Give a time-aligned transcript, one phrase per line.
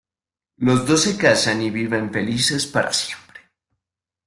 [0.57, 3.39] Los dos se casan y viven felices para siempre.